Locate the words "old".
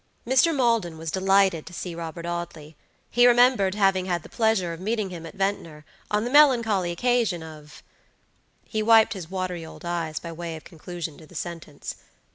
9.63-9.85